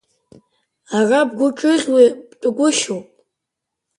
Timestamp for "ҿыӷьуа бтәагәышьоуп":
1.57-3.07